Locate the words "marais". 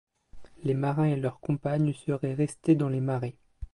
3.01-3.35